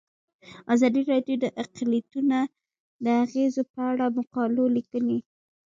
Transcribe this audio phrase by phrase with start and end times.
[0.73, 2.37] ازادي راډیو د اقلیتونه
[3.03, 5.19] د اغیزو په اړه مقالو لیکلي.